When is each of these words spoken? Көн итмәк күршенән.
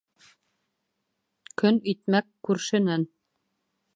Көн 1.63 1.77
итмәк 1.93 2.31
күршенән. 2.49 3.09